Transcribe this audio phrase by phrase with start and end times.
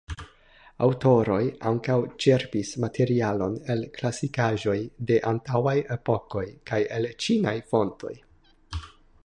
[0.85, 1.41] Aŭtoroj
[1.71, 4.77] ankaŭ ĉerpis materialon el klasikaĵoj
[5.11, 8.15] de antaŭaj epokoj, kaj el ĉinaj fontoj.